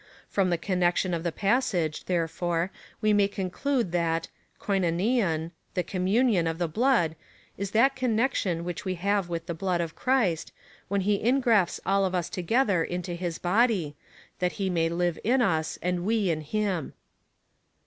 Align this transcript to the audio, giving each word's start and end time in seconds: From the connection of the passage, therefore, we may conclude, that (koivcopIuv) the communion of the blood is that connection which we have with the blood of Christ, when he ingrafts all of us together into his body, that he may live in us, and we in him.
From 0.27 0.49
the 0.49 0.57
connection 0.57 1.13
of 1.13 1.21
the 1.21 1.31
passage, 1.31 2.05
therefore, 2.05 2.71
we 3.01 3.13
may 3.13 3.27
conclude, 3.27 3.91
that 3.91 4.29
(koivcopIuv) 4.59 5.51
the 5.75 5.83
communion 5.83 6.47
of 6.47 6.57
the 6.57 6.67
blood 6.67 7.15
is 7.55 7.69
that 7.69 7.95
connection 7.95 8.63
which 8.63 8.83
we 8.83 8.95
have 8.95 9.29
with 9.29 9.45
the 9.45 9.53
blood 9.53 9.79
of 9.79 9.95
Christ, 9.95 10.51
when 10.87 11.01
he 11.01 11.21
ingrafts 11.23 11.79
all 11.85 12.03
of 12.03 12.15
us 12.15 12.31
together 12.31 12.83
into 12.83 13.13
his 13.13 13.37
body, 13.37 13.95
that 14.39 14.53
he 14.53 14.71
may 14.71 14.89
live 14.89 15.19
in 15.23 15.39
us, 15.39 15.77
and 15.83 16.03
we 16.03 16.31
in 16.31 16.41
him. 16.41 16.93